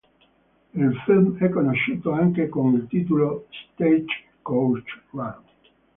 Il 0.73 0.95
film 1.05 1.37
è 1.37 1.47
conosciuto 1.49 2.09
anche 2.09 2.49
con 2.49 2.73
il 2.73 2.87
titolo 2.89 3.45
"Stagecoach 3.75 5.01
Run". 5.11 5.41